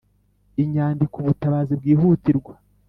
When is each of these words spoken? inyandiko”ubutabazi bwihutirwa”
inyandiko”ubutabazi 0.63 1.73
bwihutirwa” 1.79 2.53